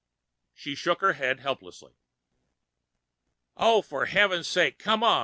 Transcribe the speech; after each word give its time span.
She 0.55 0.73
shook 0.73 1.01
her 1.01 1.13
head 1.13 1.41
helplessly. 1.41 1.93
"Oh, 3.55 3.83
for 3.83 4.07
heaven's 4.07 4.47
sake, 4.47 4.79
come 4.79 5.03
on!" 5.03 5.19